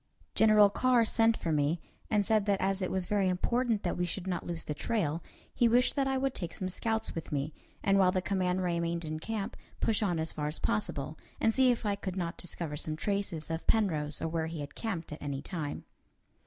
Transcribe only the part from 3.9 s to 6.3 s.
we should not lose the trail, he wished that I